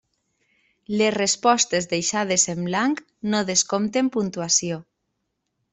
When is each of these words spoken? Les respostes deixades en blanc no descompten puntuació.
Les 1.01 1.13
respostes 1.15 1.89
deixades 1.93 2.47
en 2.55 2.65
blanc 2.71 3.05
no 3.35 3.45
descompten 3.53 4.13
puntuació. 4.19 4.83